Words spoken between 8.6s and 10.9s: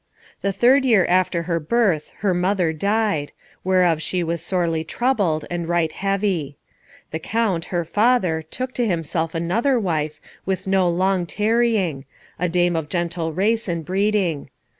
to himself another wife with no